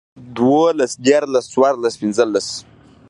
[0.37, 2.47] دولس ديارلس څوارلس پنځلس